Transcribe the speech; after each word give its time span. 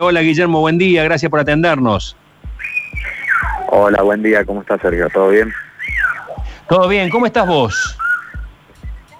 Hola 0.00 0.20
Guillermo, 0.20 0.60
buen 0.60 0.78
día, 0.78 1.02
gracias 1.02 1.28
por 1.28 1.40
atendernos. 1.40 2.16
Hola, 3.66 4.00
buen 4.02 4.22
día, 4.22 4.44
¿cómo 4.44 4.60
estás 4.60 4.80
Sergio? 4.80 5.10
¿Todo 5.10 5.30
bien? 5.30 5.52
Todo 6.68 6.86
bien, 6.86 7.10
¿cómo 7.10 7.26
estás 7.26 7.48
vos? 7.48 7.98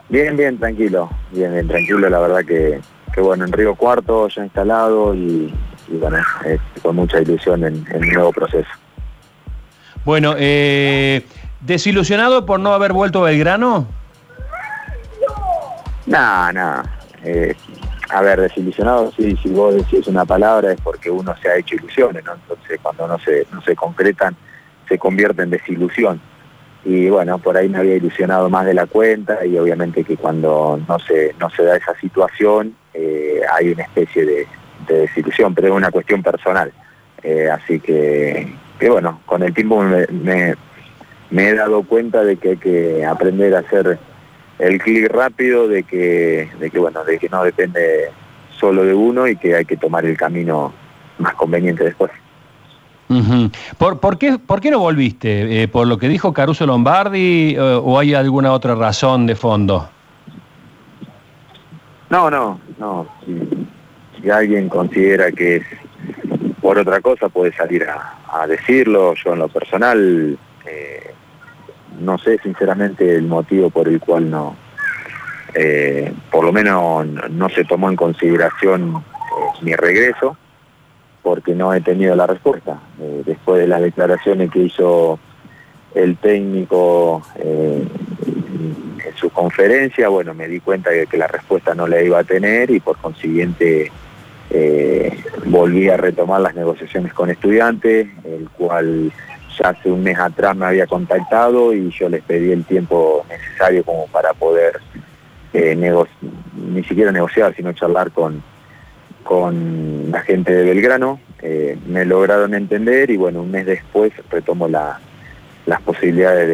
Bien, 0.08 0.36
bien, 0.36 0.56
tranquilo, 0.56 1.10
bien, 1.32 1.52
bien, 1.52 1.66
tranquilo, 1.66 2.08
la 2.08 2.20
verdad 2.20 2.44
que, 2.44 2.80
que 3.12 3.20
bueno, 3.20 3.44
en 3.44 3.52
Río 3.52 3.74
Cuarto 3.74 4.28
ya 4.28 4.44
instalado 4.44 5.16
y, 5.16 5.52
bueno, 5.88 6.18
con 6.80 6.94
mucha 6.94 7.20
ilusión 7.20 7.64
en, 7.64 7.84
el 7.90 8.12
nuevo 8.12 8.30
proceso. 8.32 8.70
Bueno, 10.04 10.36
eh, 10.38 11.26
¿desilusionado 11.58 12.46
por 12.46 12.60
no 12.60 12.72
haber 12.72 12.92
vuelto 12.92 13.26
a 13.26 13.30
Belgrano? 13.30 13.88
Nada, 16.06 16.52
nada. 16.52 16.98
Eh, 17.24 17.56
a 18.10 18.22
ver, 18.22 18.40
desilusionado, 18.40 19.12
sí, 19.12 19.36
si 19.42 19.50
vos 19.50 19.74
decís 19.74 20.06
una 20.06 20.24
palabra 20.24 20.72
es 20.72 20.80
porque 20.80 21.10
uno 21.10 21.34
se 21.42 21.48
ha 21.48 21.56
hecho 21.56 21.74
ilusiones, 21.76 22.24
¿no? 22.24 22.34
Entonces 22.34 22.80
cuando 22.82 23.06
no 23.06 23.18
se, 23.18 23.46
no 23.52 23.60
se 23.62 23.76
concretan, 23.76 24.34
se 24.88 24.98
convierte 24.98 25.42
en 25.42 25.50
desilusión. 25.50 26.20
Y 26.84 27.10
bueno, 27.10 27.38
por 27.38 27.56
ahí 27.56 27.68
me 27.68 27.78
había 27.78 27.96
ilusionado 27.96 28.48
más 28.48 28.64
de 28.64 28.72
la 28.72 28.86
cuenta 28.86 29.44
y 29.44 29.58
obviamente 29.58 30.04
que 30.04 30.16
cuando 30.16 30.80
no 30.88 30.98
se, 31.00 31.34
no 31.38 31.50
se 31.50 31.64
da 31.64 31.76
esa 31.76 31.94
situación 32.00 32.74
eh, 32.94 33.42
hay 33.52 33.72
una 33.72 33.82
especie 33.82 34.24
de, 34.24 34.46
desilusión, 34.88 35.54
pero 35.54 35.68
es 35.68 35.74
una 35.74 35.90
cuestión 35.90 36.22
personal. 36.22 36.72
Eh, 37.22 37.50
así 37.50 37.78
que, 37.78 38.54
que 38.78 38.88
bueno, 38.88 39.20
con 39.26 39.42
el 39.42 39.52
tiempo 39.52 39.82
me, 39.82 40.54
me 41.30 41.48
he 41.48 41.54
dado 41.54 41.82
cuenta 41.82 42.24
de 42.24 42.36
que 42.36 42.50
hay 42.50 42.56
que 42.56 43.04
aprender 43.04 43.54
a 43.54 43.58
hacer 43.58 43.98
el 44.58 44.78
clic 44.78 45.08
rápido 45.10 45.68
de 45.68 45.82
que, 45.84 46.48
de 46.58 46.70
que, 46.70 46.78
bueno, 46.78 47.04
de 47.04 47.18
que 47.18 47.28
no 47.28 47.44
depende 47.44 48.10
solo 48.58 48.84
de 48.84 48.94
uno 48.94 49.26
y 49.28 49.36
que 49.36 49.54
hay 49.54 49.64
que 49.64 49.76
tomar 49.76 50.04
el 50.04 50.16
camino 50.16 50.72
más 51.18 51.34
conveniente 51.34 51.84
después. 51.84 52.10
¿Por, 53.78 54.00
por, 54.00 54.18
qué, 54.18 54.38
¿Por 54.38 54.60
qué 54.60 54.70
no 54.70 54.80
volviste? 54.80 55.62
Eh, 55.62 55.68
¿Por 55.68 55.86
lo 55.86 55.96
que 55.98 56.08
dijo 56.08 56.32
Caruso 56.34 56.66
Lombardi 56.66 57.54
eh, 57.54 57.58
o 57.58 57.98
hay 57.98 58.12
alguna 58.12 58.52
otra 58.52 58.74
razón 58.74 59.26
de 59.26 59.34
fondo? 59.34 59.88
No, 62.10 62.30
no, 62.30 62.60
no. 62.78 63.06
Si, 64.20 64.28
alguien 64.30 64.68
considera 64.68 65.32
que 65.32 65.56
es 65.56 65.64
por 66.60 66.78
otra 66.78 67.00
cosa 67.00 67.28
puede 67.28 67.52
salir 67.52 67.86
a, 67.88 68.46
decirlo. 68.46 69.14
Yo 69.14 69.32
en 69.32 69.38
lo 69.38 69.48
personal 69.48 70.38
eh, 70.66 71.07
no 72.00 72.18
sé 72.18 72.38
sinceramente 72.42 73.16
el 73.16 73.26
motivo 73.26 73.70
por 73.70 73.88
el 73.88 74.00
cual 74.00 74.30
no, 74.30 74.56
eh, 75.54 76.12
por 76.30 76.44
lo 76.44 76.52
menos 76.52 77.06
no 77.06 77.48
se 77.48 77.64
tomó 77.64 77.88
en 77.90 77.96
consideración 77.96 78.96
eh, 78.96 79.58
mi 79.62 79.74
regreso, 79.74 80.36
porque 81.22 81.54
no 81.54 81.72
he 81.74 81.80
tenido 81.80 82.14
la 82.14 82.26
respuesta. 82.26 82.78
Eh, 83.00 83.22
después 83.26 83.60
de 83.60 83.66
las 83.66 83.80
declaraciones 83.80 84.50
que 84.50 84.60
hizo 84.60 85.18
el 85.94 86.16
técnico 86.18 87.22
en 87.42 87.88
su 89.16 89.30
conferencia, 89.30 90.08
bueno, 90.08 90.34
me 90.34 90.46
di 90.46 90.60
cuenta 90.60 90.90
de 90.90 91.06
que 91.06 91.16
la 91.16 91.26
respuesta 91.26 91.74
no 91.74 91.86
la 91.86 92.00
iba 92.02 92.18
a 92.18 92.24
tener 92.24 92.70
y 92.70 92.78
por 92.78 92.98
consiguiente 92.98 93.90
volví 95.46 95.88
a 95.88 95.96
retomar 95.96 96.40
las 96.40 96.54
negociaciones 96.54 97.12
con 97.14 97.30
estudiantes, 97.30 98.06
el 98.24 98.48
cual 98.50 99.10
ya 99.58 99.70
hace 99.70 99.90
un 99.90 100.02
mes 100.02 100.18
atrás 100.18 100.56
me 100.56 100.66
había 100.66 100.86
contactado 100.86 101.72
y 101.72 101.90
yo 101.90 102.08
les 102.08 102.22
pedí 102.22 102.52
el 102.52 102.64
tiempo 102.64 103.24
necesario 103.28 103.84
como 103.84 104.06
para 104.08 104.32
poder 104.34 104.80
eh, 105.52 105.74
ni 106.54 106.84
siquiera 106.84 107.12
negociar, 107.12 107.54
sino 107.54 107.72
charlar 107.72 108.10
con, 108.12 108.42
con 109.24 110.10
la 110.10 110.20
gente 110.22 110.52
de 110.52 110.64
Belgrano. 110.64 111.20
Eh, 111.42 111.78
me 111.86 112.04
lograron 112.04 112.54
entender 112.54 113.10
y 113.10 113.16
bueno, 113.16 113.42
un 113.42 113.50
mes 113.50 113.66
después 113.66 114.12
retomo 114.30 114.68
las 114.68 115.82
posibilidades 115.84 116.48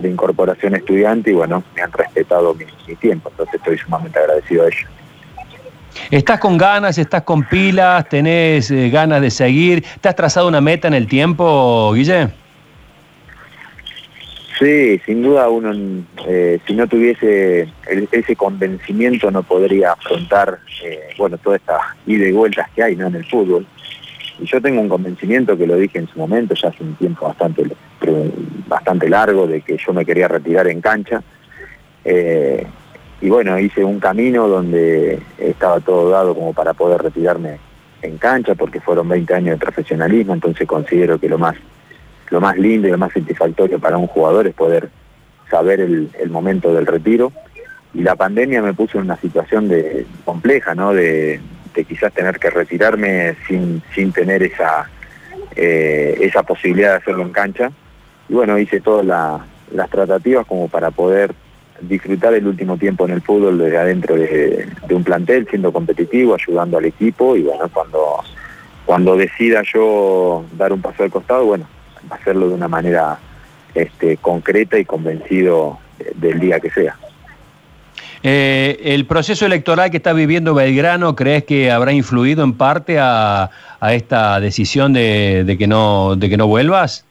de, 0.00 0.08
incorporación 0.08 0.74
estudiante 0.74 1.30
y 1.30 1.34
bueno, 1.34 1.62
me 1.74 1.82
han 1.82 1.92
respetado 1.92 2.54
mi 2.54 2.94
tiempo, 2.96 3.28
entonces 3.30 3.56
estoy 3.56 3.78
sumamente 3.78 4.18
agradecido 4.18 4.64
a 4.64 4.68
ellos. 4.68 4.99
¿Estás 6.10 6.40
con 6.40 6.58
ganas, 6.58 6.98
estás 6.98 7.22
con 7.22 7.44
pilas, 7.44 8.08
tenés 8.08 8.68
eh, 8.72 8.90
ganas 8.90 9.20
de 9.20 9.30
seguir? 9.30 9.84
¿Te 10.00 10.08
has 10.08 10.16
trazado 10.16 10.48
una 10.48 10.60
meta 10.60 10.88
en 10.88 10.94
el 10.94 11.06
tiempo, 11.06 11.92
Guille? 11.94 12.30
Sí, 14.58 15.00
sin 15.06 15.22
duda 15.22 15.48
uno, 15.48 15.72
eh, 16.26 16.58
si 16.66 16.74
no 16.74 16.88
tuviese 16.88 17.68
ese 18.10 18.34
convencimiento 18.34 19.30
no 19.30 19.44
podría 19.44 19.92
afrontar, 19.92 20.58
eh, 20.84 20.98
bueno, 21.16 21.38
toda 21.38 21.56
esta 21.56 21.78
ida 22.06 22.26
y 22.26 22.32
vueltas 22.32 22.68
que 22.74 22.82
hay 22.82 22.96
¿no? 22.96 23.06
en 23.06 23.14
el 23.14 23.24
fútbol. 23.26 23.64
Y 24.40 24.46
yo 24.46 24.60
tengo 24.60 24.80
un 24.80 24.88
convencimiento 24.88 25.56
que 25.56 25.66
lo 25.68 25.76
dije 25.76 26.00
en 26.00 26.08
su 26.08 26.18
momento, 26.18 26.54
ya 26.54 26.70
hace 26.70 26.82
un 26.82 26.96
tiempo 26.96 27.28
bastante, 27.28 27.62
bastante 28.66 29.08
largo, 29.08 29.46
de 29.46 29.60
que 29.60 29.76
yo 29.76 29.92
me 29.92 30.04
quería 30.04 30.26
retirar 30.26 30.66
en 30.66 30.80
cancha 30.80 31.22
y 33.20 33.28
bueno, 33.28 33.58
hice 33.58 33.84
un 33.84 34.00
camino 34.00 34.48
donde 34.48 35.20
estaba 35.38 35.80
todo 35.80 36.10
dado 36.10 36.34
como 36.34 36.54
para 36.54 36.72
poder 36.72 37.02
retirarme 37.02 37.58
en 38.02 38.16
cancha, 38.16 38.54
porque 38.54 38.80
fueron 38.80 39.08
20 39.08 39.34
años 39.34 39.58
de 39.58 39.64
profesionalismo, 39.64 40.32
entonces 40.32 40.66
considero 40.66 41.18
que 41.18 41.28
lo 41.28 41.36
más, 41.36 41.54
lo 42.30 42.40
más 42.40 42.56
lindo 42.56 42.88
y 42.88 42.90
lo 42.90 42.98
más 42.98 43.12
satisfactorio 43.12 43.78
para 43.78 43.98
un 43.98 44.06
jugador 44.06 44.46
es 44.46 44.54
poder 44.54 44.88
saber 45.50 45.80
el, 45.80 46.30
momento 46.30 46.72
del 46.72 46.86
retiro. 46.86 47.32
Y 47.92 48.02
la 48.02 48.14
pandemia 48.14 48.62
me 48.62 48.72
puso 48.72 48.98
en 48.98 49.04
una 49.04 49.16
situación 49.16 49.68
de, 49.68 50.06
compleja, 50.24 50.74
¿no? 50.74 50.94
De, 50.94 51.40
quizás 51.88 52.12
tener 52.12 52.38
que 52.38 52.50
retirarme 52.50 53.36
sin, 53.48 53.82
sin 53.94 54.12
tener 54.12 54.42
esa, 54.42 54.88
eh, 55.56 56.16
esa 56.20 56.42
posibilidad 56.42 56.90
de 56.90 56.96
hacerlo 56.96 57.22
en 57.22 57.30
cancha. 57.30 57.70
Y 58.28 58.34
bueno, 58.34 58.58
hice 58.58 58.80
todas 58.80 59.04
las 59.04 59.90
tratativas 59.90 60.46
como 60.46 60.68
para 60.68 60.90
poder 60.90 61.34
disfrutar 61.80 62.34
el 62.34 62.46
último 62.46 62.76
tiempo 62.76 63.06
en 63.06 63.12
el 63.12 63.22
fútbol 63.22 63.58
desde 63.58 63.78
adentro 63.78 64.16
de, 64.16 64.68
un 64.90 65.04
plantel, 65.04 65.46
siendo 65.48 65.72
competitivo, 65.72 66.34
ayudando 66.34 66.78
al 66.78 66.84
equipo 66.84 67.36
y 67.36 67.42
bueno, 67.42 67.68
cuando, 67.72 68.22
cuando 68.86 69.16
decida 69.16 69.62
yo 69.72 70.44
dar 70.56 70.72
un 70.72 70.80
paso 70.80 71.02
al 71.02 71.10
costado, 71.10 71.44
bueno, 71.44 71.66
hacerlo 72.10 72.48
de 72.48 72.54
una 72.54 72.68
manera 72.68 73.18
este, 73.74 74.16
concreta 74.16 74.78
y 74.78 74.84
convencido 74.84 75.78
del 76.16 76.40
día 76.40 76.60
que 76.60 76.70
sea. 76.70 76.96
Eh, 78.22 78.78
¿El 78.82 79.06
proceso 79.06 79.46
electoral 79.46 79.90
que 79.90 79.96
está 79.96 80.12
viviendo 80.12 80.52
Belgrano 80.52 81.16
crees 81.16 81.44
que 81.44 81.70
habrá 81.70 81.92
influido 81.92 82.44
en 82.44 82.52
parte 82.52 82.98
a, 82.98 83.50
esta 83.92 84.40
decisión 84.40 84.92
de, 84.92 85.56
que 85.58 85.66
no, 85.66 86.16
de 86.16 86.28
que 86.28 86.36
no 86.36 86.46
vuelvas? 86.46 87.06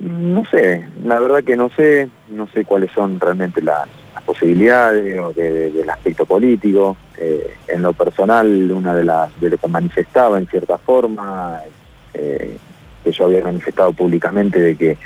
No 0.00 0.46
sé, 0.46 0.88
la 1.04 1.20
verdad 1.20 1.44
que 1.44 1.56
no 1.56 1.68
sé, 1.76 2.08
no 2.28 2.48
sé 2.48 2.64
cuáles 2.64 2.90
son 2.92 3.20
realmente 3.20 3.60
las, 3.60 3.86
posibilidades 4.24 5.18
o 5.18 5.32
del 5.32 5.88
aspecto 5.88 6.24
político. 6.24 6.96
Eh, 7.18 7.54
en 7.68 7.82
lo 7.82 7.92
personal, 7.92 8.70
una 8.70 8.94
de 8.94 9.04
las 9.04 9.40
de 9.40 9.50
lo 9.50 9.58
que 9.58 9.68
manifestaba 9.68 10.38
en 10.38 10.46
cierta 10.46 10.78
forma, 10.78 11.60
eh, 12.14 12.56
que 13.02 13.12
yo 13.12 13.24
había 13.24 13.42
manifestado 13.42 13.92
públicamente 13.92 14.60
de 14.60 14.76
que 14.76 14.98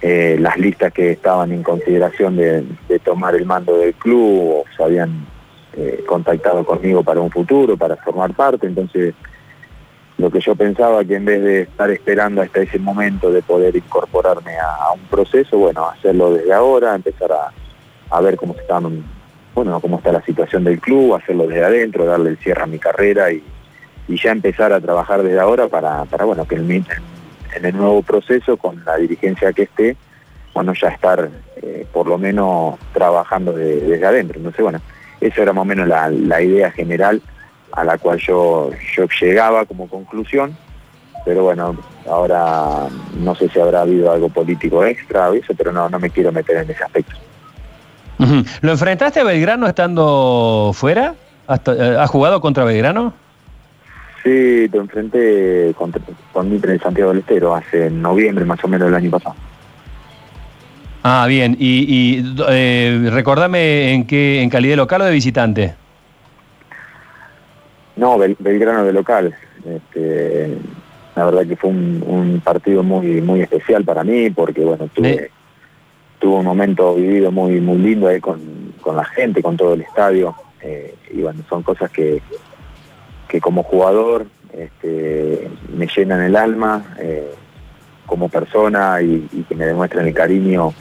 eh, 0.00 0.36
las 0.40 0.58
listas 0.58 0.92
que 0.92 1.12
estaban 1.12 1.52
en 1.52 1.62
consideración 1.62 2.36
de, 2.36 2.64
de, 2.88 2.98
tomar 2.98 3.34
el 3.34 3.46
mando 3.46 3.78
del 3.78 3.94
club 3.94 4.64
se 4.76 4.82
habían 4.82 5.26
contactado 6.06 6.64
conmigo 6.64 7.02
para 7.02 7.20
un 7.20 7.30
futuro, 7.30 7.76
para 7.76 7.96
formar 7.96 8.32
parte, 8.32 8.66
entonces 8.66 9.12
lo 10.18 10.30
que 10.30 10.40
yo 10.40 10.54
pensaba 10.54 11.04
que 11.04 11.16
en 11.16 11.24
vez 11.24 11.42
de 11.42 11.60
estar 11.62 11.90
esperando 11.90 12.42
hasta 12.42 12.60
ese 12.60 12.78
momento 12.78 13.30
de 13.32 13.42
poder 13.42 13.74
incorporarme 13.74 14.56
a, 14.58 14.92
un 14.92 15.00
proceso, 15.08 15.58
bueno, 15.58 15.88
hacerlo 15.88 16.32
desde 16.34 16.52
ahora, 16.52 16.94
empezar 16.94 17.30
a, 17.32 18.20
ver 18.20 18.36
cómo 18.36 18.54
está, 18.54 18.80
bueno, 19.54 19.80
cómo 19.80 19.96
está 19.98 20.12
la 20.12 20.22
situación 20.22 20.62
del 20.62 20.80
club, 20.80 21.14
hacerlo 21.14 21.48
desde 21.48 21.64
adentro, 21.64 22.04
darle 22.04 22.30
el 22.30 22.38
cierre 22.38 22.62
a 22.62 22.66
mi 22.66 22.78
carrera 22.78 23.32
y, 23.32 23.42
ya 24.06 24.30
empezar 24.30 24.72
a 24.72 24.80
trabajar 24.80 25.22
desde 25.22 25.40
ahora 25.40 25.66
para, 25.66 26.04
para 26.04 26.26
bueno, 26.26 26.46
que 26.46 26.56
en, 26.56 26.70
en, 26.70 27.64
el 27.64 27.76
nuevo 27.76 28.02
proceso, 28.02 28.56
con 28.56 28.84
la 28.84 28.96
dirigencia 28.96 29.52
que 29.52 29.62
esté, 29.62 29.96
bueno, 30.52 30.74
ya 30.74 30.88
estar 30.88 31.30
eh, 31.56 31.86
por 31.92 32.06
lo 32.06 32.18
menos 32.18 32.78
trabajando 32.92 33.52
desde 33.52 34.06
adentro. 34.06 34.36
Entonces, 34.36 34.62
bueno, 34.62 34.80
esa 35.20 35.42
era 35.42 35.52
más 35.52 35.62
o 35.62 35.64
menos 35.64 35.88
la, 35.88 36.08
la 36.10 36.42
idea 36.42 36.70
general 36.70 37.22
a 37.72 37.84
la 37.84 37.98
cual 37.98 38.18
yo, 38.18 38.70
yo 38.96 39.06
llegaba 39.20 39.64
como 39.64 39.88
conclusión, 39.88 40.56
pero 41.24 41.44
bueno, 41.44 41.76
ahora 42.08 42.88
no 43.18 43.34
sé 43.34 43.48
si 43.48 43.58
habrá 43.58 43.82
habido 43.82 44.12
algo 44.12 44.28
político 44.28 44.84
extra 44.84 45.30
o 45.30 45.34
eso, 45.34 45.54
pero 45.56 45.72
no, 45.72 45.88
no 45.88 45.98
me 45.98 46.10
quiero 46.10 46.30
meter 46.32 46.58
en 46.58 46.70
ese 46.70 46.84
aspecto. 46.84 47.16
¿Lo 48.60 48.72
enfrentaste 48.72 49.20
a 49.20 49.24
Belgrano 49.24 49.66
estando 49.66 50.70
fuera? 50.72 51.14
Eh, 51.48 51.96
¿Has 51.98 52.10
jugado 52.10 52.40
contra 52.40 52.64
Belgrano? 52.64 53.12
Sí, 54.22 54.68
lo 54.68 54.80
enfrenté 54.80 55.74
contra, 55.76 56.00
con 56.32 56.50
Mitre 56.50 56.72
en 56.72 56.80
Santiago 56.80 57.10
del 57.10 57.20
Estero 57.20 57.54
hace 57.54 57.90
noviembre 57.90 58.44
más 58.44 58.62
o 58.64 58.68
menos 58.68 58.86
del 58.86 58.94
año 58.94 59.10
pasado. 59.10 59.34
Ah, 61.02 61.26
bien. 61.28 61.54
Y, 61.58 61.84
y 61.86 62.34
eh, 62.48 63.10
recordame 63.12 63.92
en 63.92 64.06
qué, 64.06 64.40
en 64.40 64.48
calidad 64.48 64.76
local 64.76 65.02
o 65.02 65.04
de 65.04 65.12
visitante. 65.12 65.74
No, 67.96 68.18
Belgrano 68.18 68.84
de 68.84 68.92
local. 68.92 69.34
Este, 69.64 70.56
la 71.14 71.24
verdad 71.26 71.46
que 71.46 71.56
fue 71.56 71.70
un, 71.70 72.42
partido 72.44 72.82
muy 72.82 73.20
muy 73.20 73.40
especial 73.40 73.84
para 73.84 74.04
mí 74.04 74.28
porque 74.30 74.62
bueno 74.62 74.88
tuve, 74.92 75.30
tuve 76.18 76.36
un 76.36 76.44
momento 76.44 76.94
vivido 76.94 77.30
muy 77.30 77.60
muy 77.60 77.78
lindo 77.78 78.08
ahí 78.08 78.20
con, 78.20 78.74
la 78.84 79.04
gente, 79.04 79.42
con 79.42 79.56
todo 79.56 79.74
el 79.74 79.82
estadio. 79.82 80.34
Eh, 80.60 80.94
y 81.12 81.22
bueno 81.22 81.42
son 81.48 81.62
cosas 81.62 81.90
que, 81.90 82.20
que 83.28 83.40
como 83.40 83.62
jugador 83.62 84.26
este, 84.52 85.48
me 85.74 85.86
llenan 85.86 86.22
el 86.22 86.36
alma 86.36 86.94
eh, 86.98 87.30
como 88.06 88.28
persona 88.28 89.00
y, 89.00 89.44
que 89.48 89.54
me 89.54 89.66
demuestran 89.66 90.06
el 90.06 90.14
cariño 90.14 90.72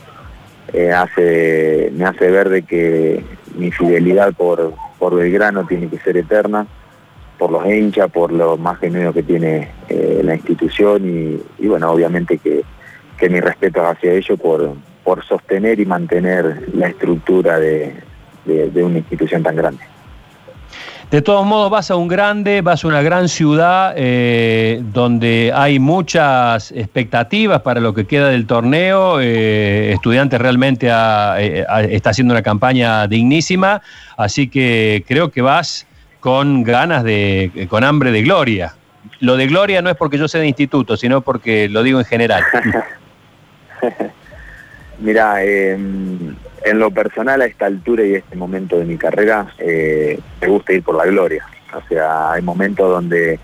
eh, 0.72 0.92
hace 0.92 1.92
me 1.94 2.06
hace 2.06 2.30
ver 2.32 2.50
de 2.50 2.62
que 2.64 3.24
mi 3.56 3.72
fidelidad 3.72 4.34
por, 4.34 4.74
por 5.00 5.16
Belgrano 5.16 5.66
tiene 5.66 5.88
que 5.88 6.00
ser 6.00 6.18
eterna 6.18 6.66
por 7.44 7.52
los 7.52 7.66
hinchas, 7.66 8.10
por 8.10 8.32
lo 8.32 8.56
más 8.56 8.80
genuino 8.80 9.12
que 9.12 9.22
tiene 9.22 9.68
eh, 9.90 10.22
la 10.24 10.36
institución 10.36 11.42
y, 11.60 11.68
bueno, 11.68 11.92
obviamente 11.92 12.38
que, 12.38 12.64
mi 13.30 13.40
respeto 13.40 13.86
hacia 13.86 14.12
ello 14.14 14.36
por, 14.36 14.76
por 15.04 15.24
sostener 15.26 15.80
y 15.80 15.86
mantener 15.86 16.68
la 16.74 16.88
estructura 16.88 17.58
de, 17.58 17.96
una 18.76 18.98
institución 18.98 19.44
tan 19.44 19.56
grande. 19.56 19.82
De 21.10 21.22
todos 21.22 21.46
modos, 21.46 21.70
vas 21.70 21.90
a 21.90 21.96
un 21.96 22.10
grande, 22.10 22.62
vas 22.62 22.84
a 22.84 22.88
una 22.88 23.02
gran 23.02 23.30
ciudad 23.30 23.94
eh, 23.96 24.82
donde 24.94 25.54
hay 25.54 25.80
muchas 25.80 26.72
expectativas 26.72 27.62
para 27.62 27.80
lo 27.80 27.94
que 27.94 28.06
queda 28.06 28.28
del 28.28 28.46
torneo. 28.46 29.22
Eh, 29.22 29.94
Estudiantes 29.94 30.40
realmente 30.40 30.88
está 30.88 32.10
haciendo 32.10 32.34
una 32.34 32.42
campaña 32.42 33.08
dignísima, 33.08 33.82
así 34.18 34.50
que 34.50 35.06
creo 35.08 35.30
que 35.32 35.42
vas 35.42 35.88
con 36.24 36.64
ganas 36.64 37.04
de, 37.04 37.68
con 37.70 37.84
hambre 37.84 38.14
de 38.14 38.22
gloria. 38.22 38.76
Lo 39.20 39.36
de 39.36 39.46
gloria 39.46 39.82
no 39.82 39.90
es 39.90 39.98
porque 39.98 40.18
yo 40.18 40.30
sea 40.30 40.40
de 40.40 40.48
instituto, 40.48 40.96
sino 40.96 41.20
porque 41.20 41.68
lo 41.68 41.84
digo 41.84 42.00
en 42.00 42.06
general. 42.06 42.42
Mira, 45.00 45.44
em, 45.44 46.34
en 46.64 46.80
lo 46.80 46.92
personal 46.92 47.42
a 47.42 47.46
esta 47.46 47.66
altura 47.66 48.06
y 48.06 48.14
este 48.16 48.38
momento 48.38 48.80
de 48.80 48.86
mi 48.86 48.96
carrera, 48.96 49.54
eh, 49.60 50.18
me 50.40 50.48
gusta 50.48 50.72
ir 50.72 50.82
por 50.82 50.96
la 50.96 51.08
gloria. 51.08 51.46
O 51.76 51.86
sea, 51.90 52.32
hay 52.32 52.42
momentos 52.42 52.90
donde 52.90 53.38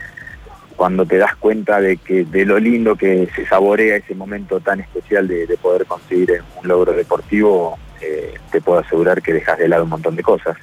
cuando 0.78 1.06
te 1.06 1.18
das 1.18 1.36
cuenta 1.36 1.82
de 1.82 1.98
que 1.98 2.24
de 2.24 2.46
lo 2.46 2.60
lindo 2.60 2.96
que 2.96 3.28
se 3.36 3.46
saborea 3.46 3.98
ese 3.98 4.16
momento 4.16 4.62
tan 4.62 4.80
especial 4.80 5.28
de, 5.28 5.46
poder 5.62 5.86
conseguir 5.86 6.42
un 6.56 6.66
logro 6.66 6.94
deportivo, 6.94 7.78
eh, 8.00 8.36
te 8.54 8.62
puedo 8.62 8.80
asegurar 8.80 9.22
que 9.22 9.34
dejas 9.34 9.58
de 9.58 9.68
lado 9.68 9.84
un 9.84 9.90
montón 9.90 10.16
de 10.16 10.24
cosas 10.24 10.56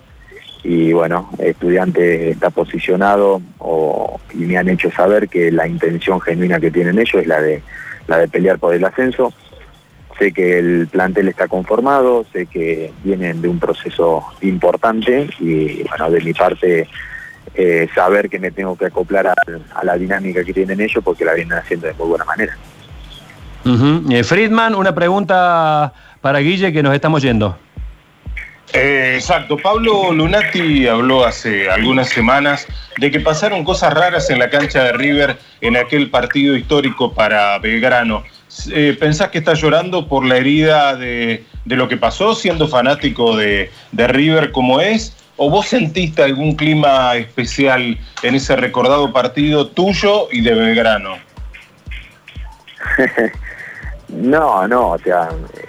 y 0.68 0.92
bueno, 0.92 1.30
estudiante 1.38 2.30
está 2.30 2.50
posicionado 2.50 3.40
y 4.34 4.38
me 4.38 4.58
han 4.58 4.68
hecho 4.68 4.90
saber 4.90 5.28
que 5.28 5.52
la 5.52 5.68
intención 5.68 6.20
genuina 6.20 6.58
que 6.58 6.72
tienen 6.72 6.98
ellos 6.98 7.22
es 7.22 7.26
la 7.28 7.40
de, 7.40 7.62
la 8.08 8.18
de 8.18 8.26
pelear 8.26 8.58
por 8.58 8.74
el 8.74 8.84
ascenso. 8.84 9.32
Sé 10.18 10.32
que 10.32 10.58
el 10.58 10.88
plantel 10.88 11.28
está 11.28 11.46
conformado, 11.46 12.26
sé 12.32 12.46
que 12.46 12.92
vienen 13.04 13.42
de 13.42 13.48
un 13.48 13.60
proceso 13.60 14.24
importante 14.40 15.30
y 15.38 15.84
bueno, 15.84 16.10
de 16.10 16.20
mi 16.20 16.32
parte 16.32 16.88
eh, 17.54 17.88
saber 17.94 18.28
que 18.28 18.40
me 18.40 18.50
tengo 18.50 18.76
que 18.76 18.86
acoplar 18.86 19.28
a, 19.28 19.84
la 19.84 19.96
dinámica 19.96 20.42
que 20.42 20.52
tienen 20.52 20.80
ellos 20.80 21.04
porque 21.04 21.24
la 21.24 21.34
vienen 21.34 21.58
haciendo 21.58 21.86
de 21.86 21.94
muy 21.94 22.08
buena 22.08 22.24
manera. 22.24 22.56
Eh, 24.10 24.24
Friedman, 24.24 24.74
una 24.74 24.92
pregunta 24.92 25.92
para 26.20 26.40
Guille 26.40 26.72
que 26.72 26.82
nos 26.82 26.92
estamos 26.92 27.22
yendo. 27.22 27.56
Eh, 28.72 29.14
exacto. 29.14 29.56
Pablo 29.56 30.12
Lunati 30.12 30.86
habló 30.86 31.24
hace 31.24 31.70
algunas 31.70 32.08
semanas 32.08 32.66
de 32.98 33.10
que 33.10 33.20
pasaron 33.20 33.64
cosas 33.64 33.92
raras 33.92 34.28
en 34.30 34.38
la 34.38 34.50
cancha 34.50 34.84
de 34.84 34.92
River 34.92 35.38
en 35.60 35.76
aquel 35.76 36.10
partido 36.10 36.56
histórico 36.56 37.12
para 37.12 37.58
Belgrano. 37.58 38.24
Eh, 38.70 38.96
¿Pensás 38.98 39.30
que 39.30 39.38
está 39.38 39.54
llorando 39.54 40.08
por 40.08 40.24
la 40.24 40.38
herida 40.38 40.96
de, 40.96 41.44
lo 41.64 41.88
que 41.88 41.96
pasó 41.96 42.34
siendo 42.34 42.68
fanático 42.68 43.36
de, 43.36 43.70
de, 43.92 44.08
River 44.08 44.50
como 44.52 44.80
es? 44.80 45.16
¿O 45.36 45.50
vos 45.50 45.66
sentiste 45.66 46.22
algún 46.22 46.56
clima 46.56 47.14
especial 47.16 47.98
en 48.22 48.34
ese 48.34 48.56
recordado 48.56 49.12
partido 49.12 49.66
tuyo 49.68 50.28
y 50.32 50.40
de 50.40 50.54
Belgrano? 50.54 51.18
No, 54.08 54.68
no, 54.68 54.90
o 54.90 54.98
sea, 54.98 55.28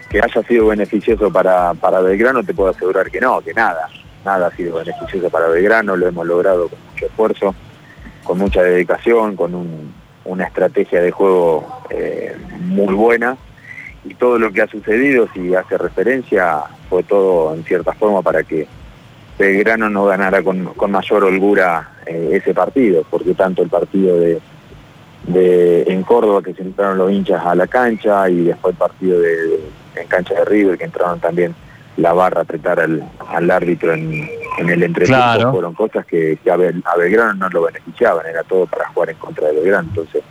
que 0.10 0.22
haya 0.22 0.44
sido 0.44 0.68
beneficioso 0.68 1.31
para, 1.31 1.74
para 1.74 2.01
Belgrano 2.01 2.44
te 2.44 2.54
puedo 2.54 2.69
asegurar 2.69 3.10
que 3.10 3.19
no, 3.19 3.42
que 3.42 3.54
nada, 3.54 3.89
nada 4.24 4.48
ha 4.48 4.56
sido 4.56 4.78
beneficioso 4.78 5.30
para 5.30 5.48
Belgrano, 5.48 5.95
lo 5.95 6.07
hemos 6.07 6.25
logrado 6.25 6.69
con 6.69 6.80
mucho 6.92 7.06
esfuerzo, 7.06 7.56
con 8.24 8.38
mucha 8.38 8.62
dedicación, 8.62 9.36
con 9.36 9.94
una 10.25 10.44
estrategia 10.44 11.01
de 11.01 11.12
juego 11.12 11.66
eh, 11.89 12.36
muy 12.60 12.94
buena 12.94 13.38
y 14.04 14.13
todo 14.13 14.38
lo 14.38 14.51
que 14.51 14.62
ha 14.62 14.68
sucedido, 14.68 15.28
si 15.34 15.56
hace 15.56 15.78
referencia, 15.78 16.62
fue 16.89 17.04
todo 17.04 17.54
en 17.56 17.63
cierta 17.63 17.94
forma 17.94 18.22
para 18.22 18.44
que 18.44 18.68
Belgrano 19.38 19.89
no 19.89 20.06
ganara 20.06 20.42
con, 20.44 20.72
mayor 20.89 21.24
holgura 21.24 21.89
eh, 22.06 22.30
ese 22.34 22.54
partido, 22.54 23.04
porque 23.10 23.34
tanto 23.34 23.63
el 23.63 23.69
partido 23.69 24.19
de 24.19 24.39
de, 25.25 25.83
en 25.83 26.03
Córdoba 26.03 26.41
que 26.41 26.53
se 26.53 26.61
entraron 26.61 26.97
los 26.97 27.11
hinchas 27.11 27.45
a 27.45 27.55
la 27.55 27.67
cancha 27.67 28.29
y 28.29 28.45
después 28.45 28.73
el 28.73 28.77
partido 28.77 29.19
de, 29.19 29.59
en 29.95 30.07
cancha 30.07 30.35
de 30.35 30.45
River 30.45 30.77
que 30.77 30.85
entraron 30.85 31.19
también 31.19 31.55
la 31.97 32.13
barra 32.13 32.41
a 32.41 32.43
apretar 32.43 32.79
al, 32.79 33.51
árbitro 33.51 33.93
en, 33.93 34.29
el 34.59 34.83
entretiempo. 34.83 35.51
Fueron 35.51 35.73
cosas 35.73 36.05
que, 36.05 36.37
a, 36.49 36.95
Belgrano 36.95 37.33
no 37.33 37.49
lo 37.49 37.63
beneficiaban, 37.63 38.25
era 38.25 38.43
todo 38.43 38.67
para 38.67 38.87
jugar 38.89 39.09
en 39.09 39.17
contra 39.17 39.47
de 39.47 39.53
Belgrano, 39.53 39.89
entonces 39.89 40.23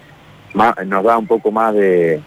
nos 0.54 1.04
da 1.04 1.18
un 1.18 1.26
poco 1.26 1.50
más 1.50 1.74
de, 1.74 2.22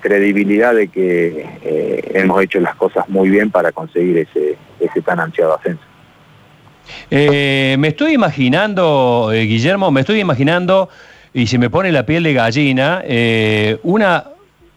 credibilidad 0.00 0.74
de 0.74 0.88
que 0.88 1.46
eh, 1.62 2.10
hemos 2.14 2.42
hecho 2.42 2.58
las 2.60 2.74
cosas 2.74 3.08
muy 3.08 3.30
bien 3.30 3.50
para 3.50 3.70
conseguir 3.70 4.18
ese, 4.18 4.56
ese 4.80 5.02
tan 5.02 5.20
ansiado 5.20 5.54
ascenso. 5.54 5.82
Eh, 7.10 7.76
me 7.78 7.88
estoy 7.88 8.14
imaginando, 8.14 9.30
eh, 9.32 9.42
Guillermo, 9.42 9.90
me 9.90 10.00
estoy 10.00 10.20
imaginando 10.20 10.88
y 11.34 11.46
se 11.46 11.58
me 11.58 11.70
pone 11.70 11.90
la 11.92 12.04
piel 12.04 12.22
de 12.24 12.34
gallina, 12.34 13.02
eh, 13.04 13.78
una, 13.82 14.24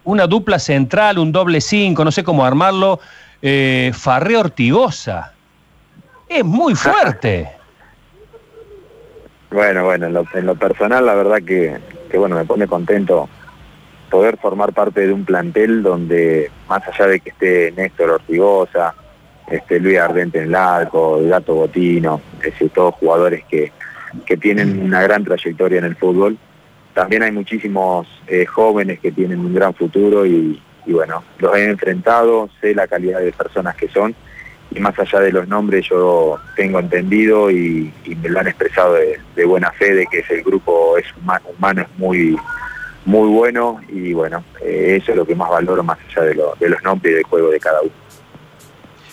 una 0.05 0.27
dupla 0.27 0.59
central, 0.59 1.19
un 1.19 1.31
doble 1.31 1.59
cinco, 1.59 2.05
no 2.05 2.11
sé 2.11 2.23
cómo 2.23 2.45
armarlo, 2.45 2.99
eh, 3.41 3.91
Farré 3.93 4.37
Ortigosa. 4.37 5.33
Es 6.29 6.43
muy 6.43 6.75
fuerte. 6.75 7.49
Bueno, 9.51 9.85
bueno, 9.85 10.07
en 10.07 10.45
lo, 10.45 10.55
personal 10.55 11.05
la 11.05 11.13
verdad 11.13 11.37
que, 11.45 11.77
bueno, 12.17 12.35
me 12.35 12.45
pone 12.45 12.67
contento 12.67 13.29
poder 14.09 14.37
formar 14.37 14.73
parte 14.73 15.07
de 15.07 15.13
un 15.13 15.25
plantel 15.25 15.83
donde 15.83 16.49
más 16.69 16.81
allá 16.87 17.07
de 17.07 17.19
que 17.19 17.29
esté 17.29 17.73
Néstor 17.75 18.11
Ortigosa, 18.11 18.93
este 19.47 19.79
Luis 19.79 19.99
Ardente 19.99 20.39
en 20.39 20.45
el 20.45 20.55
arco, 20.55 21.21
Gato 21.23 21.55
Botino, 21.55 22.21
es 22.39 22.51
decir, 22.51 22.69
todos 22.71 22.95
jugadores 22.95 23.43
que, 23.45 23.71
que 24.25 24.37
tienen 24.37 24.81
una 24.81 25.01
gran 25.03 25.23
trayectoria 25.23 25.79
en 25.79 25.85
el 25.85 25.95
fútbol. 25.95 26.37
También 26.95 27.23
hay 27.23 27.31
muchísimos 27.33 28.07
eh, 28.25 28.45
jóvenes 28.45 29.01
que 29.01 29.11
tienen 29.11 29.39
un 29.39 29.53
gran 29.53 29.73
futuro 29.75 30.25
y, 30.25 30.61
bueno, 30.87 31.23
los 31.39 31.53
he 31.53 31.65
enfrentado, 31.65 32.49
sé 32.61 32.73
la 32.73 32.87
calidad 32.87 33.19
de 33.19 33.33
personas 33.33 33.75
que 33.75 33.89
son 33.89 34.15
y 34.71 34.79
más 34.79 34.97
allá 34.97 35.19
de 35.19 35.31
los 35.31 35.45
nombres 35.47 35.85
yo 35.89 36.39
tengo 36.55 36.79
entendido 36.79 37.51
y, 37.51 37.93
me 38.21 38.29
lo 38.29 38.39
han 38.39 38.47
expresado 38.47 38.95
de, 38.95 39.45
buena 39.45 39.71
fe 39.71 39.93
de 39.93 40.07
que 40.07 40.19
ese 40.19 40.41
grupo 40.41 40.97
es 40.97 41.05
humano, 41.17 41.81
es 41.81 41.99
muy 41.99 42.37
muy 43.03 43.29
bueno 43.29 43.81
y 43.89 44.13
bueno, 44.13 44.43
eh, 44.63 44.97
eso 44.99 45.11
es 45.11 45.17
lo 45.17 45.25
que 45.27 45.35
más 45.35 45.49
valoro 45.49 45.83
más 45.83 45.99
allá 46.09 46.27
de 46.59 46.69
los 46.69 46.81
nombres 46.81 47.11
y 47.11 47.15
del 47.15 47.23
juego 47.25 47.49
de 47.49 47.59
cada 47.59 47.81
uno. 47.81 47.91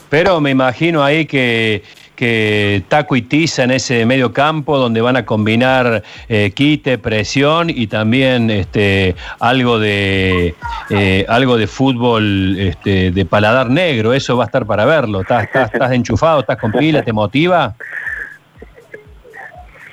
Pero 0.08 0.40
me 0.40 0.50
imagino 0.50 1.02
ahí 1.02 1.26
que 1.26 1.82
que 2.16 2.82
Taco 2.88 3.16
y 3.16 3.22
Tiza 3.22 3.64
en 3.64 3.72
ese 3.72 4.06
medio 4.06 4.32
campo, 4.32 4.78
donde 4.78 5.00
van 5.00 5.16
a 5.16 5.24
combinar 5.24 6.02
eh, 6.28 6.52
quite, 6.54 6.98
presión 6.98 7.70
y 7.70 7.86
también 7.86 8.50
este, 8.50 9.14
algo, 9.40 9.78
de, 9.78 10.54
eh, 10.90 11.24
algo 11.28 11.56
de 11.56 11.66
fútbol 11.66 12.56
este, 12.58 13.10
de 13.10 13.24
paladar 13.24 13.70
negro. 13.70 14.12
Eso 14.12 14.36
va 14.36 14.44
a 14.44 14.46
estar 14.46 14.66
para 14.66 14.84
verlo. 14.84 15.20
¿Estás, 15.22 15.48
estás, 15.54 15.92
enchufado? 15.92 16.40
¿Estás 16.40 16.58
con 16.58 16.72
pila? 16.72 17.02
¿Te 17.02 17.12
motiva? 17.12 17.74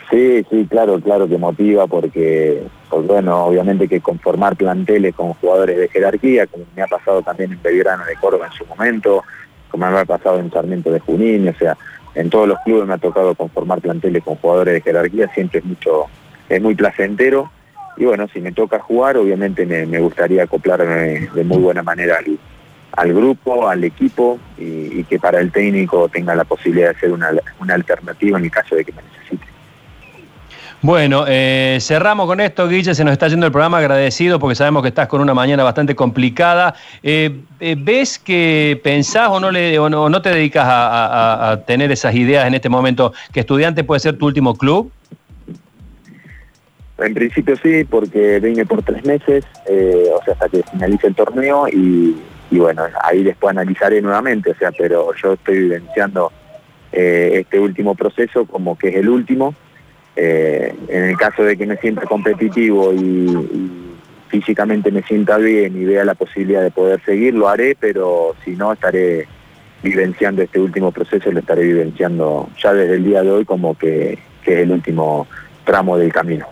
Sí, 0.09 0.43
sí, 0.49 0.65
claro, 0.67 0.99
claro 0.99 1.27
que 1.27 1.37
motiva 1.37 1.85
porque, 1.85 2.63
pues 2.89 3.05
bueno, 3.05 3.45
obviamente 3.45 3.87
que 3.87 4.01
conformar 4.01 4.55
planteles 4.55 5.13
con 5.13 5.33
jugadores 5.35 5.77
de 5.77 5.87
jerarquía, 5.87 6.47
como 6.47 6.65
me 6.75 6.81
ha 6.81 6.87
pasado 6.87 7.21
también 7.21 7.51
en 7.51 7.61
Belgrano 7.61 8.03
de 8.05 8.15
Córdoba 8.15 8.47
en 8.47 8.53
su 8.53 8.65
momento, 8.65 9.23
como 9.69 9.89
me 9.89 9.99
ha 9.99 10.05
pasado 10.05 10.39
en 10.39 10.51
Sarmiento 10.51 10.91
de 10.91 10.99
Junín, 10.99 11.47
o 11.47 11.53
sea, 11.53 11.77
en 12.15 12.29
todos 12.29 12.47
los 12.47 12.59
clubes 12.59 12.87
me 12.87 12.93
ha 12.93 12.97
tocado 12.97 13.35
conformar 13.35 13.81
planteles 13.81 14.23
con 14.23 14.35
jugadores 14.35 14.75
de 14.75 14.81
jerarquía, 14.81 15.29
siempre 15.33 15.59
es 15.59 15.65
mucho, 15.65 16.05
es 16.47 16.61
muy 16.61 16.75
placentero. 16.75 17.51
Y 17.97 18.05
bueno, 18.05 18.27
si 18.31 18.39
me 18.39 18.51
toca 18.51 18.79
jugar, 18.79 19.17
obviamente 19.17 19.65
me, 19.65 19.99
gustaría 19.99 20.43
acoplarme 20.43 21.29
de 21.33 21.43
muy 21.43 21.57
buena 21.57 21.83
manera 21.83 22.19
al, 22.93 23.13
grupo, 23.13 23.67
al 23.67 23.83
equipo 23.83 24.39
y, 24.57 25.03
que 25.03 25.19
para 25.19 25.39
el 25.39 25.51
técnico 25.51 26.07
tenga 26.07 26.33
la 26.33 26.45
posibilidad 26.45 26.93
de 26.93 26.99
ser 26.99 27.11
una, 27.11 27.31
una 27.59 27.73
alternativa 27.73 28.37
en 28.37 28.45
el 28.45 28.51
caso 28.51 28.75
de 28.75 28.85
que 28.85 28.93
me 28.93 29.01
necesite. 29.01 29.48
Bueno, 30.81 31.25
eh, 31.27 31.77
cerramos 31.81 32.25
con 32.25 32.39
esto, 32.39 32.65
Guille, 32.69 32.95
se 32.95 33.03
nos 33.03 33.11
está 33.11 33.27
yendo 33.27 33.45
el 33.45 33.51
programa 33.51 33.79
agradecido 33.79 34.39
porque 34.39 34.55
sabemos 34.55 34.81
que 34.81 34.87
estás 34.87 35.09
con 35.09 35.19
una 35.19 35.33
mañana 35.33 35.61
bastante 35.61 35.93
complicada. 35.93 36.73
Eh, 37.03 37.41
eh, 37.59 37.75
¿Ves 37.77 38.17
que 38.17 38.79
pensás 38.81 39.27
o 39.27 39.41
no, 39.41 39.51
le, 39.51 39.77
o 39.77 39.89
no, 39.89 40.21
te 40.21 40.29
dedicas 40.29 40.65
a, 40.65 41.61
tener 41.67 41.91
esas 41.91 42.15
ideas 42.15 42.47
en 42.47 42.53
este 42.53 42.69
momento, 42.69 43.11
que 43.33 43.41
estudiante 43.41 43.83
puede 43.83 43.99
ser 43.99 44.17
tu 44.17 44.27
último 44.27 44.55
club? 44.55 44.89
En 46.97 47.13
principio 47.13 47.57
sí, 47.57 47.83
porque 47.83 48.39
vine 48.39 48.65
por 48.65 48.81
tres 48.81 49.03
meses, 49.03 49.43
o 49.67 50.23
sea, 50.23 50.33
hasta 50.33 50.47
que 50.47 50.63
finalice 50.63 51.07
el 51.07 51.15
torneo 51.15 51.67
y, 51.67 52.15
bueno, 52.51 52.83
ahí 53.03 53.23
después 53.23 53.51
analizaré 53.51 54.01
nuevamente, 54.01 54.51
o 54.51 54.55
sea, 54.55 54.71
pero 54.71 55.13
yo 55.21 55.33
estoy 55.33 55.59
vivenciando 55.59 56.31
este 56.91 57.59
último 57.59 57.95
proceso 57.95 58.45
como 58.45 58.77
que 58.77 58.89
es 58.89 58.95
el 58.95 59.09
último 59.09 59.53
eh, 60.21 60.75
en 60.89 61.03
el 61.05 61.15
caso 61.15 61.43
de 61.43 61.55
que 61.55 61.65
me 61.65 61.77
sienta 61.77 62.01
competitivo 62.01 62.93
y, 62.93 63.87
físicamente 64.27 64.91
me 64.91 65.01
sienta 65.03 65.37
bien 65.37 65.81
y 65.81 65.85
vea 65.85 66.05
la 66.05 66.13
posibilidad 66.13 66.61
de 66.61 66.69
poder 66.69 67.01
seguir, 67.03 67.33
lo 67.33 67.47
haré, 67.47 67.75
pero 67.79 68.35
si 68.45 68.51
no, 68.51 68.73
estaré 68.73 69.27
vivenciando 69.81 70.43
este 70.43 70.59
último 70.59 70.91
proceso, 70.91 71.31
lo 71.31 71.39
estaré 71.39 71.63
vivenciando 71.63 72.47
ya 72.61 72.73
desde 72.73 72.95
el 72.95 73.05
día 73.05 73.23
de 73.23 73.31
hoy 73.31 73.45
como 73.45 73.75
que, 73.75 74.19
es 74.43 74.57
el 74.57 74.71
último 74.71 75.25
tramo 75.63 75.97
del 75.97 76.11
camino. 76.11 76.45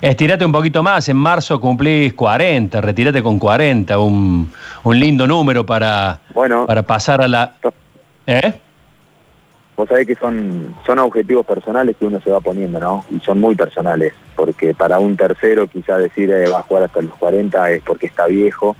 Estirate 0.00 0.44
un 0.44 0.52
poquito 0.52 0.82
más, 0.82 1.08
en 1.08 1.16
marzo 1.16 1.60
cumplís 1.60 2.12
40, 2.14 2.80
retírate 2.80 3.22
con 3.22 3.38
40, 3.38 3.98
un, 3.98 4.52
un 4.82 5.00
lindo 5.00 5.26
número 5.26 5.64
para, 5.64 6.20
bueno, 6.34 6.66
para 6.66 6.82
pasar 6.82 7.22
a 7.22 7.28
la... 7.28 7.54
¿Eh? 8.26 8.52
Vos 9.76 9.88
sabés 9.88 10.06
que 10.06 10.14
son, 10.14 10.74
son 10.86 10.98
objetivos 10.98 11.44
personales 11.44 11.96
que 11.96 12.06
uno 12.06 12.20
se 12.20 12.30
va 12.30 12.40
poniendo, 12.40 12.80
¿no? 12.80 13.04
Y 13.10 13.20
son 13.20 13.40
muy 13.40 13.54
personales, 13.54 14.14
porque 14.34 14.74
para 14.74 14.98
un 14.98 15.16
tercero 15.16 15.66
quizás 15.66 15.98
decir 15.98 16.30
eh, 16.30 16.48
va 16.48 16.60
a 16.60 16.62
jugar 16.62 16.84
hasta 16.84 17.02
los 17.02 17.14
40 17.14 17.70
es 17.72 17.82
porque 17.82 18.06
está 18.06 18.26
viejo, 18.26 18.76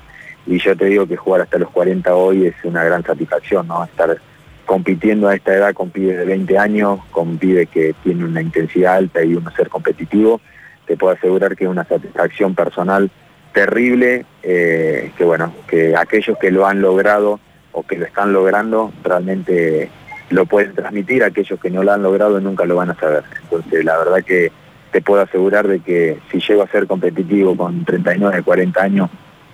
y 0.46 0.58
yo 0.58 0.76
te 0.76 0.86
digo 0.86 1.06
que 1.06 1.16
jugar 1.16 1.42
hasta 1.42 1.58
los 1.58 1.70
40 1.70 2.14
hoy 2.14 2.46
es 2.46 2.54
una 2.64 2.84
gran 2.84 3.02
satisfacción, 3.02 3.68
¿no? 3.68 3.84
Estar 3.84 4.16
compitiendo 4.64 5.28
a 5.28 5.34
esta 5.34 5.54
edad 5.54 5.74
con 5.74 5.90
pibes 5.90 6.18
de 6.18 6.24
20 6.24 6.58
años, 6.58 7.00
con 7.10 7.38
pibes 7.38 7.68
que 7.68 7.94
tienen 8.02 8.24
una 8.24 8.42
intensidad 8.42 8.96
alta 8.96 9.22
y 9.22 9.34
uno 9.34 9.50
ser 9.52 9.68
competitivo, 9.68 10.40
te 10.86 10.96
puedo 10.96 11.14
asegurar 11.14 11.56
que 11.56 11.64
es 11.64 11.70
una 11.70 11.84
satisfacción 11.84 12.54
personal 12.54 13.10
terrible, 13.52 14.24
eh, 14.42 15.12
que 15.16 15.24
bueno, 15.24 15.52
que 15.68 15.96
aquellos 15.96 16.38
que 16.38 16.50
lo 16.50 16.66
han 16.66 16.80
logrado 16.80 17.40
o 17.72 17.82
que 17.82 17.96
lo 17.96 18.06
están 18.06 18.32
logrando 18.32 18.92
realmente 19.02 19.90
lo 20.30 20.46
pueden 20.46 20.74
transmitir, 20.74 21.22
aquellos 21.22 21.58
que 21.60 21.70
no 21.70 21.82
lo 21.82 21.92
han 21.92 22.02
logrado 22.02 22.40
nunca 22.40 22.64
lo 22.64 22.76
van 22.76 22.90
a 22.90 22.94
saber. 22.94 23.24
Entonces 23.42 23.84
la 23.84 23.96
verdad 23.98 24.22
que 24.24 24.50
te 24.92 25.00
puedo 25.00 25.22
asegurar 25.22 25.66
de 25.68 25.80
que 25.80 26.18
si 26.30 26.40
llego 26.40 26.62
a 26.62 26.68
ser 26.68 26.86
competitivo 26.86 27.56
con 27.56 27.84
39, 27.84 28.42
40 28.42 28.82
años, 28.82 29.10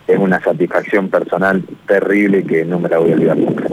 es 0.07 0.19
una 0.19 0.41
satisfacción 0.41 1.09
personal 1.09 1.62
terrible 1.87 2.45
que 2.45 2.64
no 2.64 2.79
me 2.79 2.88
la 2.88 2.99
voy 2.99 3.12
a 3.12 3.14
olvidar 3.14 3.37
nunca. 3.37 3.64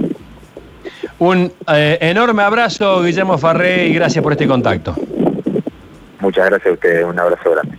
Un 1.20 1.52
eh, 1.68 1.98
enorme 2.02 2.44
abrazo, 2.44 3.04
Guillermo 3.04 3.38
Farré, 3.38 3.88
y 3.88 3.94
gracias 3.94 4.24
por 4.24 4.32
este 4.32 4.48
contacto. 4.48 4.96
Muchas 6.20 6.50
gracias 6.50 6.72
a 6.72 6.74
ustedes, 6.74 7.06
un 7.06 7.20
abrazo 7.20 7.52
grande. 7.52 7.78